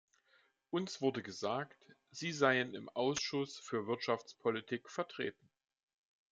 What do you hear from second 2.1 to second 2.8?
seien